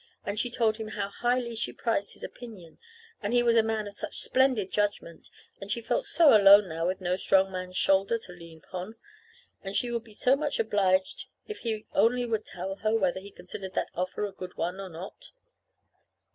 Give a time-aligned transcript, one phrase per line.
[0.25, 2.79] And she told him how highly she prized his opinion,
[3.21, 6.87] and he was a man of such splendid judgment, and she felt so alone now
[6.87, 8.95] with no strong man's shoulder to lean upon,
[9.61, 13.29] and she would be so much obliged if he only would tell her whether he
[13.29, 15.33] considered that offer a good one or not.